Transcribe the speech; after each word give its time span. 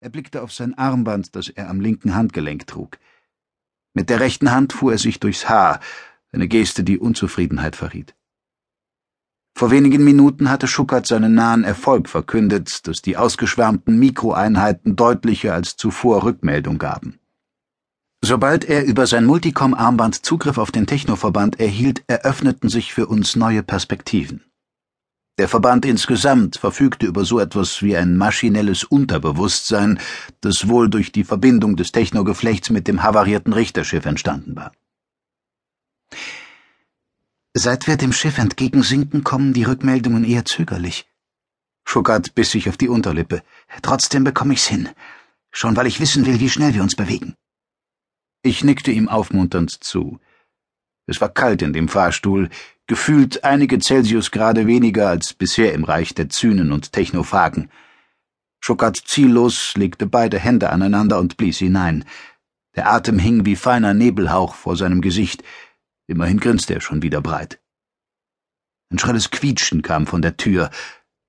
Er 0.00 0.10
blickte 0.10 0.42
auf 0.42 0.52
sein 0.52 0.78
Armband, 0.78 1.34
das 1.34 1.48
er 1.48 1.68
am 1.68 1.80
linken 1.80 2.14
Handgelenk 2.14 2.68
trug. 2.68 2.98
Mit 3.94 4.10
der 4.10 4.20
rechten 4.20 4.52
Hand 4.52 4.72
fuhr 4.72 4.92
er 4.92 4.98
sich 4.98 5.18
durchs 5.18 5.48
Haar, 5.48 5.80
eine 6.30 6.46
Geste, 6.46 6.84
die 6.84 6.98
Unzufriedenheit 6.98 7.74
verriet. 7.74 8.14
Vor 9.56 9.72
wenigen 9.72 10.04
Minuten 10.04 10.50
hatte 10.50 10.68
Schuckert 10.68 11.08
seinen 11.08 11.34
nahen 11.34 11.64
Erfolg 11.64 12.08
verkündet, 12.08 12.86
dass 12.86 13.02
die 13.02 13.16
ausgeschwärmten 13.16 13.98
Mikroeinheiten 13.98 14.94
deutlicher 14.94 15.52
als 15.52 15.76
zuvor 15.76 16.22
Rückmeldung 16.22 16.78
gaben. 16.78 17.18
Sobald 18.20 18.64
er 18.64 18.84
über 18.84 19.08
sein 19.08 19.24
Multicom-Armband 19.24 20.24
Zugriff 20.24 20.58
auf 20.58 20.70
den 20.70 20.86
Technoverband 20.86 21.58
erhielt, 21.58 22.04
eröffneten 22.06 22.68
sich 22.68 22.94
für 22.94 23.08
uns 23.08 23.34
neue 23.34 23.64
Perspektiven. 23.64 24.44
Der 25.38 25.48
Verband 25.48 25.84
insgesamt 25.84 26.56
verfügte 26.56 27.06
über 27.06 27.24
so 27.24 27.38
etwas 27.38 27.80
wie 27.80 27.96
ein 27.96 28.16
maschinelles 28.16 28.82
Unterbewusstsein, 28.82 30.00
das 30.40 30.66
wohl 30.66 30.90
durch 30.90 31.12
die 31.12 31.22
Verbindung 31.22 31.76
des 31.76 31.92
Technogeflechts 31.92 32.70
mit 32.70 32.88
dem 32.88 33.04
havarierten 33.04 33.52
Richterschiff 33.52 34.04
entstanden 34.04 34.56
war. 34.56 34.72
Seit 37.54 37.86
wir 37.86 37.96
dem 37.96 38.12
Schiff 38.12 38.38
entgegensinken, 38.38 39.22
kommen 39.22 39.52
die 39.52 39.62
Rückmeldungen 39.62 40.24
eher 40.24 40.44
zögerlich. 40.44 41.08
Schuckert 41.84 42.34
biss 42.34 42.50
sich 42.50 42.68
auf 42.68 42.76
die 42.76 42.88
Unterlippe. 42.88 43.42
Trotzdem 43.82 44.24
bekomme 44.24 44.54
ich's 44.54 44.66
hin. 44.66 44.88
Schon 45.52 45.76
weil 45.76 45.86
ich 45.86 46.00
wissen 46.00 46.26
will, 46.26 46.40
wie 46.40 46.50
schnell 46.50 46.74
wir 46.74 46.82
uns 46.82 46.96
bewegen. 46.96 47.34
Ich 48.42 48.64
nickte 48.64 48.90
ihm 48.90 49.08
aufmunternd 49.08 49.70
zu. 49.70 50.18
Es 51.08 51.22
war 51.22 51.30
kalt 51.30 51.62
in 51.62 51.72
dem 51.72 51.88
Fahrstuhl, 51.88 52.50
gefühlt 52.86 53.42
einige 53.42 53.78
Celsiusgrade 53.78 54.66
weniger 54.66 55.08
als 55.08 55.32
bisher 55.32 55.72
im 55.72 55.84
Reich 55.84 56.14
der 56.14 56.28
Zynen 56.28 56.70
und 56.70 56.92
Technophagen. 56.92 57.70
Schuckert 58.60 58.96
ziellos 58.96 59.74
legte 59.74 60.06
beide 60.06 60.38
Hände 60.38 60.68
aneinander 60.68 61.18
und 61.18 61.38
blies 61.38 61.58
hinein. 61.58 62.04
Der 62.76 62.92
Atem 62.92 63.18
hing 63.18 63.46
wie 63.46 63.56
feiner 63.56 63.94
Nebelhauch 63.94 64.54
vor 64.54 64.76
seinem 64.76 65.00
Gesicht. 65.00 65.42
Immerhin 66.08 66.40
grinste 66.40 66.74
er 66.74 66.82
schon 66.82 67.00
wieder 67.00 67.22
breit. 67.22 67.58
Ein 68.90 68.98
schrelles 68.98 69.30
Quietschen 69.30 69.80
kam 69.80 70.06
von 70.06 70.20
der 70.20 70.36
Tür. 70.36 70.70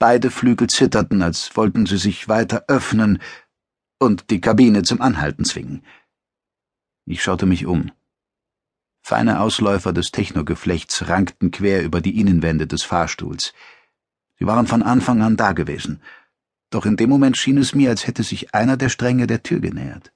Beide 0.00 0.32
Flügel 0.32 0.68
zitterten, 0.68 1.22
als 1.22 1.56
wollten 1.56 1.86
sie 1.86 1.98
sich 1.98 2.28
weiter 2.28 2.64
öffnen 2.66 3.20
und 4.00 4.30
die 4.30 4.40
Kabine 4.40 4.82
zum 4.82 5.00
Anhalten 5.00 5.44
zwingen. 5.44 5.84
Ich 7.06 7.22
schaute 7.22 7.46
mich 7.46 7.66
um. 7.66 7.92
Feine 9.10 9.40
Ausläufer 9.40 9.92
des 9.92 10.12
Technogeflechts 10.12 11.08
rankten 11.08 11.50
quer 11.50 11.82
über 11.82 12.00
die 12.00 12.20
Innenwände 12.20 12.68
des 12.68 12.84
Fahrstuhls. 12.84 13.52
Sie 14.38 14.46
waren 14.46 14.68
von 14.68 14.84
Anfang 14.84 15.20
an 15.20 15.36
dagewesen, 15.36 16.00
doch 16.70 16.86
in 16.86 16.96
dem 16.96 17.10
Moment 17.10 17.36
schien 17.36 17.58
es 17.58 17.74
mir, 17.74 17.90
als 17.90 18.06
hätte 18.06 18.22
sich 18.22 18.54
einer 18.54 18.76
der 18.76 18.88
Stränge 18.88 19.26
der 19.26 19.42
Tür 19.42 19.58
genähert. 19.58 20.12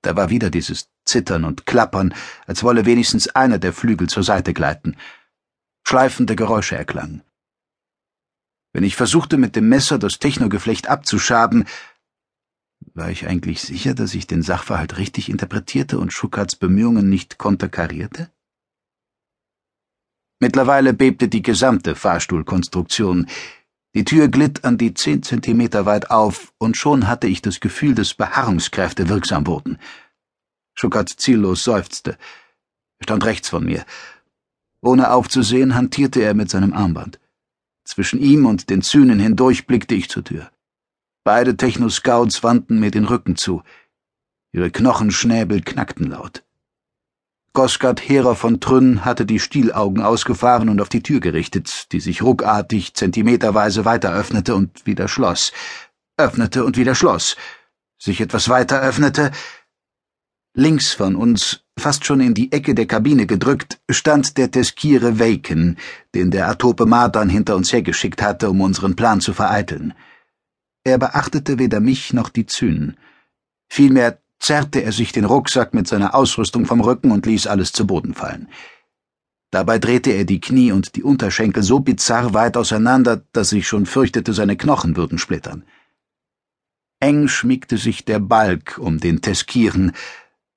Da 0.00 0.16
war 0.16 0.30
wieder 0.30 0.48
dieses 0.48 0.88
Zittern 1.04 1.44
und 1.44 1.66
Klappern, 1.66 2.14
als 2.46 2.64
wolle 2.64 2.86
wenigstens 2.86 3.28
einer 3.28 3.58
der 3.58 3.74
Flügel 3.74 4.08
zur 4.08 4.22
Seite 4.22 4.54
gleiten. 4.54 4.96
Schleifende 5.86 6.34
Geräusche 6.34 6.78
erklangen. 6.78 7.20
Wenn 8.72 8.84
ich 8.84 8.96
versuchte, 8.96 9.36
mit 9.36 9.54
dem 9.54 9.68
Messer 9.68 9.98
das 9.98 10.18
Technogeflecht 10.18 10.88
abzuschaben, 10.88 11.66
war 12.98 13.10
ich 13.10 13.26
eigentlich 13.26 13.62
sicher, 13.62 13.94
dass 13.94 14.14
ich 14.14 14.26
den 14.26 14.42
Sachverhalt 14.42 14.98
richtig 14.98 15.30
interpretierte 15.30 15.98
und 15.98 16.12
Schuckards 16.12 16.56
Bemühungen 16.56 17.08
nicht 17.08 17.38
konterkarierte? 17.38 18.30
Mittlerweile 20.40 20.92
bebte 20.92 21.28
die 21.28 21.42
gesamte 21.42 21.94
Fahrstuhlkonstruktion. 21.94 23.26
Die 23.94 24.04
Tür 24.04 24.28
glitt 24.28 24.64
an 24.64 24.78
die 24.78 24.94
zehn 24.94 25.22
Zentimeter 25.22 25.86
weit 25.86 26.10
auf, 26.10 26.52
und 26.58 26.76
schon 26.76 27.08
hatte 27.08 27.26
ich 27.26 27.40
das 27.40 27.60
Gefühl, 27.60 27.94
dass 27.94 28.14
Beharrungskräfte 28.14 29.08
wirksam 29.08 29.46
wurden. 29.46 29.78
Schuckert 30.74 31.08
ziellos 31.08 31.64
seufzte. 31.64 32.18
Er 32.98 33.04
stand 33.04 33.24
rechts 33.24 33.48
von 33.48 33.64
mir. 33.64 33.84
Ohne 34.80 35.10
aufzusehen, 35.10 35.74
hantierte 35.74 36.20
er 36.20 36.34
mit 36.34 36.50
seinem 36.50 36.72
Armband. 36.72 37.18
Zwischen 37.84 38.20
ihm 38.20 38.46
und 38.46 38.70
den 38.70 38.82
Zünen 38.82 39.18
hindurch 39.18 39.66
blickte 39.66 39.94
ich 39.94 40.08
zur 40.08 40.22
Tür. 40.22 40.50
Beide 41.24 41.56
Techno-Scouts 41.56 42.42
wandten 42.42 42.80
mir 42.80 42.90
den 42.90 43.04
Rücken 43.04 43.36
zu. 43.36 43.62
Ihre 44.52 44.70
Knochenschnäbel 44.70 45.62
knackten 45.62 46.10
laut. 46.10 46.42
Gosgard 47.52 48.00
Herer 48.08 48.36
von 48.36 48.60
Trünn 48.60 49.04
hatte 49.04 49.26
die 49.26 49.40
Stielaugen 49.40 50.02
ausgefahren 50.02 50.68
und 50.68 50.80
auf 50.80 50.88
die 50.88 51.02
Tür 51.02 51.20
gerichtet, 51.20 51.90
die 51.92 52.00
sich 52.00 52.22
ruckartig 52.22 52.94
zentimeterweise 52.94 53.84
weiter 53.84 54.12
öffnete 54.12 54.54
und 54.54 54.86
wieder 54.86 55.08
schloss, 55.08 55.52
öffnete 56.16 56.64
und 56.64 56.76
wieder 56.76 56.94
schloss, 56.94 57.36
sich 57.98 58.20
etwas 58.20 58.48
weiter 58.48 58.80
öffnete. 58.80 59.32
Links 60.54 60.92
von 60.92 61.16
uns, 61.16 61.64
fast 61.78 62.04
schon 62.04 62.20
in 62.20 62.34
die 62.34 62.52
Ecke 62.52 62.74
der 62.74 62.86
Kabine 62.86 63.26
gedrückt, 63.26 63.80
stand 63.90 64.38
der 64.38 64.50
Teskire 64.50 65.18
Waken, 65.18 65.78
den 66.14 66.30
der 66.30 66.48
Atope 66.48 66.86
Mardan 66.86 67.28
hinter 67.28 67.56
uns 67.56 67.72
hergeschickt 67.72 68.22
hatte, 68.22 68.50
um 68.50 68.60
unseren 68.60 68.94
Plan 68.94 69.20
zu 69.20 69.32
vereiteln. 69.32 69.94
Er 70.84 70.98
beachtete 70.98 71.58
weder 71.58 71.80
mich 71.80 72.12
noch 72.12 72.28
die 72.28 72.46
Zynen. 72.46 72.96
Vielmehr 73.68 74.18
zerrte 74.38 74.82
er 74.82 74.92
sich 74.92 75.12
den 75.12 75.24
Rucksack 75.24 75.74
mit 75.74 75.88
seiner 75.88 76.14
Ausrüstung 76.14 76.66
vom 76.66 76.80
Rücken 76.80 77.10
und 77.10 77.26
ließ 77.26 77.46
alles 77.46 77.72
zu 77.72 77.86
Boden 77.86 78.14
fallen. 78.14 78.48
Dabei 79.50 79.78
drehte 79.78 80.10
er 80.10 80.24
die 80.24 80.40
Knie 80.40 80.72
und 80.72 80.94
die 80.96 81.02
Unterschenkel 81.02 81.62
so 81.62 81.80
bizarr 81.80 82.34
weit 82.34 82.56
auseinander, 82.56 83.22
dass 83.32 83.52
ich 83.52 83.66
schon 83.66 83.86
fürchtete, 83.86 84.32
seine 84.32 84.56
Knochen 84.56 84.96
würden 84.96 85.18
splittern. 85.18 85.64
Eng 87.00 87.28
schmiegte 87.28 87.78
sich 87.78 88.04
der 88.04 88.18
Balk 88.18 88.78
um 88.78 88.98
den 88.98 89.22
Teskieren, 89.22 89.92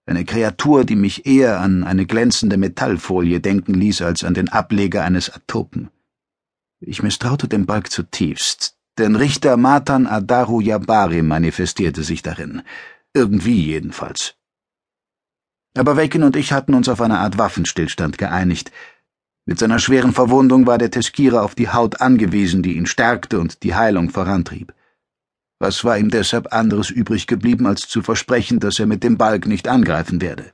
eine 0.05 0.25
Kreatur, 0.25 0.83
die 0.83 0.95
mich 0.95 1.25
eher 1.25 1.59
an 1.59 1.83
eine 1.83 2.05
glänzende 2.05 2.57
Metallfolie 2.57 3.39
denken 3.39 3.75
ließ 3.75 4.01
als 4.01 4.23
an 4.23 4.33
den 4.33 4.49
Ableger 4.49 5.03
eines 5.03 5.29
Atopen. 5.29 5.89
Ich 6.79 7.03
misstraute 7.03 7.47
dem 7.47 7.65
Balk 7.65 7.91
zutiefst, 7.91 8.75
denn 8.97 9.15
Richter 9.15 9.57
Matan 9.57 10.07
Adaru 10.07 10.61
Jabari 10.61 11.21
manifestierte 11.21 12.03
sich 12.03 12.21
darin. 12.21 12.61
Irgendwie 13.13 13.65
jedenfalls. 13.65 14.35
Aber 15.77 15.95
Waken 15.95 16.23
und 16.23 16.35
ich 16.35 16.51
hatten 16.51 16.73
uns 16.73 16.89
auf 16.89 17.01
eine 17.01 17.19
Art 17.19 17.37
Waffenstillstand 17.37 18.17
geeinigt. 18.17 18.71
Mit 19.45 19.59
seiner 19.59 19.79
schweren 19.79 20.13
Verwundung 20.13 20.67
war 20.67 20.77
der 20.77 20.91
Teskira 20.91 21.41
auf 21.41 21.55
die 21.55 21.69
Haut 21.69 22.01
angewiesen, 22.01 22.61
die 22.61 22.77
ihn 22.77 22.85
stärkte 22.85 23.39
und 23.39 23.63
die 23.63 23.75
Heilung 23.75 24.09
vorantrieb. 24.09 24.73
Was 25.59 25.83
war 25.83 25.97
ihm 25.97 26.09
deshalb 26.09 26.53
anderes 26.53 26.89
übrig 26.89 27.27
geblieben, 27.27 27.67
als 27.67 27.87
zu 27.87 28.01
versprechen, 28.01 28.59
dass 28.59 28.79
er 28.79 28.87
mit 28.87 29.03
dem 29.03 29.17
Balk 29.17 29.45
nicht 29.45 29.67
angreifen 29.67 30.19
werde? 30.19 30.51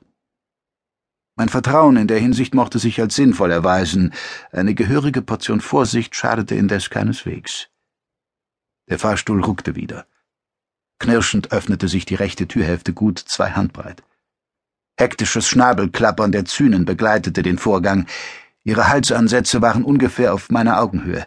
Mein 1.36 1.48
Vertrauen 1.48 1.96
in 1.96 2.08
der 2.08 2.18
Hinsicht 2.18 2.54
mochte 2.54 2.78
sich 2.78 3.00
als 3.00 3.14
sinnvoll 3.14 3.50
erweisen, 3.52 4.12
eine 4.50 4.74
gehörige 4.74 5.22
Portion 5.22 5.60
Vorsicht 5.60 6.14
schadete 6.14 6.54
indes 6.54 6.90
keineswegs. 6.90 7.68
Der 8.88 8.98
Fahrstuhl 8.98 9.42
ruckte 9.42 9.76
wieder. 9.76 10.06
Knirschend 10.98 11.52
öffnete 11.52 11.88
sich 11.88 12.06
die 12.06 12.14
rechte 12.14 12.48
Türhälfte 12.48 12.92
gut 12.92 13.18
zwei 13.18 13.50
Handbreit. 13.50 14.02
Hektisches 14.98 15.46
Schnabelklappern 15.46 16.32
der 16.32 16.44
Zynen 16.44 16.84
begleitete 16.84 17.42
den 17.42 17.58
Vorgang. 17.58 18.06
Ihre 18.64 18.88
Halsansätze 18.88 19.62
waren 19.62 19.84
ungefähr 19.84 20.34
auf 20.34 20.50
meiner 20.50 20.80
Augenhöhe. 20.80 21.26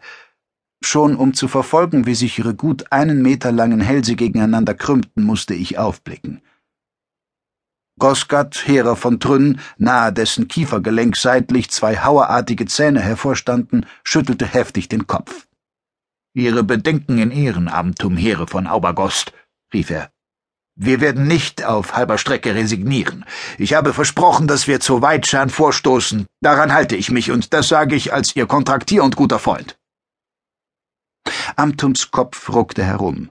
Schon 0.83 1.15
um 1.15 1.33
zu 1.33 1.47
verfolgen, 1.47 2.05
wie 2.05 2.15
sich 2.15 2.39
ihre 2.39 2.55
gut 2.55 2.91
einen 2.91 3.21
Meter 3.21 3.51
langen 3.51 3.79
Hälse 3.79 4.15
gegeneinander 4.15 4.73
krümmten, 4.73 5.23
musste 5.23 5.53
ich 5.53 5.77
aufblicken. 5.77 6.41
Gosgat, 7.99 8.67
Herer 8.67 8.95
von 8.95 9.19
Trünn, 9.19 9.59
nahe 9.77 10.11
dessen 10.11 10.47
Kiefergelenk 10.47 11.15
seitlich 11.15 11.69
zwei 11.69 11.97
hauerartige 11.97 12.65
Zähne 12.65 12.99
hervorstanden, 12.99 13.85
schüttelte 14.03 14.47
heftig 14.47 14.89
den 14.89 15.05
Kopf. 15.05 15.47
Ihre 16.33 16.63
Bedenken 16.63 17.17
in 17.17 17.31
Ehrenamtum, 17.31 18.15
Heere 18.15 18.47
von 18.47 18.65
Aubergost, 18.65 19.33
rief 19.73 19.89
er. 19.89 20.11
Wir 20.75 21.01
werden 21.01 21.27
nicht 21.27 21.65
auf 21.65 21.93
halber 21.93 22.17
Strecke 22.17 22.55
resignieren. 22.55 23.25
Ich 23.57 23.73
habe 23.73 23.93
versprochen, 23.93 24.47
dass 24.47 24.67
wir 24.67 24.79
zu 24.79 25.01
Weitschan 25.01 25.49
vorstoßen. 25.49 26.25
Daran 26.39 26.73
halte 26.73 26.95
ich 26.95 27.11
mich, 27.11 27.31
und 27.31 27.53
das 27.53 27.67
sage 27.67 27.95
ich 27.95 28.13
als 28.13 28.35
Ihr 28.35 28.47
Kontraktier 28.47 29.03
und 29.03 29.17
guter 29.17 29.39
Freund. 29.39 29.77
Amtums 31.57 32.11
Kopf 32.11 32.49
ruckte 32.49 32.83
herum. 32.83 33.29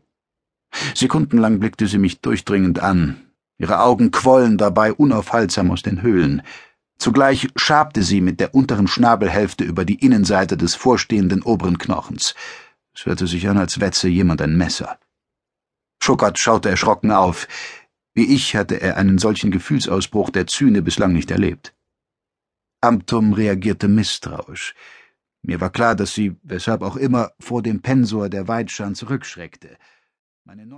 Sekundenlang 0.95 1.59
blickte 1.59 1.87
sie 1.87 1.99
mich 1.99 2.21
durchdringend 2.21 2.81
an. 2.81 3.33
Ihre 3.59 3.81
Augen 3.81 4.11
quollen 4.11 4.59
dabei 4.59 4.93
unaufhaltsam 4.93 5.71
aus 5.71 5.83
den 5.83 6.03
Höhlen. 6.03 6.43
Zugleich 6.99 7.49
schabte 7.57 8.03
sie 8.03 8.21
mit 8.21 8.41
der 8.41 8.55
unteren 8.55 8.87
Schnabelhälfte 8.87 9.65
über 9.65 9.87
die 9.87 9.97
Innenseite 10.05 10.59
des 10.59 10.75
vorstehenden 10.75 11.43
oberen 11.43 11.79
Knochens. 11.79 12.35
Es 13.01 13.07
hörte 13.07 13.27
sich 13.27 13.49
an, 13.49 13.57
als 13.57 13.81
wetze 13.81 14.09
jemand 14.09 14.43
ein 14.43 14.59
Messer. 14.59 14.99
Schuckert 16.03 16.39
schaute 16.39 16.69
erschrocken 16.69 17.13
auf. 17.13 17.49
Wie 18.13 18.35
ich 18.35 18.55
hatte 18.55 18.79
er 18.79 18.99
einen 18.99 19.17
solchen 19.17 19.51
Gefühlsausbruch 19.51 20.29
der 20.29 20.47
Zyne 20.47 20.83
bislang 20.83 21.15
nicht 21.15 21.31
erlebt. 21.31 21.75
Amtum 22.83 23.33
reagierte 23.33 23.89
misstrauisch. 23.89 24.75
Mir 25.41 25.63
war 25.63 25.71
klar, 25.71 25.95
dass 25.95 26.13
sie, 26.13 26.37
weshalb 26.43 26.83
auch 26.83 26.97
immer, 26.97 27.33
vor 27.41 27.63
dem 27.63 27.81
Pensor 27.81 28.29
der 28.29 28.49
Weidschan 28.49 28.95
zurückschreckte. 28.95 29.79
Meine 30.45 30.67